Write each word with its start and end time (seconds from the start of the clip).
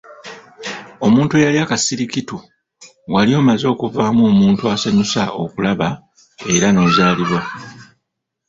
Omuntu 1.05 1.33
eyali 1.35 1.59
akasirikitu, 1.61 2.37
wali 3.13 3.31
omaze 3.39 3.65
okuvaamu 3.73 4.21
omuntu 4.31 4.63
asanyusa 4.73 5.23
okulaba 5.43 5.89
era 6.55 6.67
n'ozaalibwa. 6.71 7.41